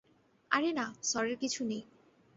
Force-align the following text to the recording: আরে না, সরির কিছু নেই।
আরে 0.51 0.71
না, 0.71 0.85
সরির 1.03 1.37
কিছু 1.37 1.61
নেই। 1.65 1.83